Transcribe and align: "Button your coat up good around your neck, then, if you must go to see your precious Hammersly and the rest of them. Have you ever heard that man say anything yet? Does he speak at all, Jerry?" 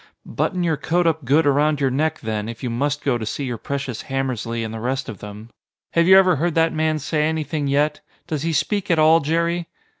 "Button 0.25 0.63
your 0.63 0.77
coat 0.77 1.05
up 1.05 1.25
good 1.25 1.45
around 1.45 1.79
your 1.79 1.91
neck, 1.91 2.21
then, 2.21 2.49
if 2.49 2.63
you 2.63 2.71
must 2.71 3.03
go 3.03 3.19
to 3.19 3.23
see 3.27 3.43
your 3.45 3.59
precious 3.59 4.05
Hammersly 4.05 4.63
and 4.63 4.73
the 4.73 4.79
rest 4.79 5.07
of 5.07 5.19
them. 5.19 5.51
Have 5.93 6.07
you 6.07 6.17
ever 6.17 6.37
heard 6.37 6.55
that 6.55 6.73
man 6.73 6.97
say 6.97 7.25
anything 7.29 7.67
yet? 7.67 8.01
Does 8.25 8.41
he 8.41 8.51
speak 8.51 8.89
at 8.89 8.97
all, 8.97 9.19
Jerry?" 9.19 9.67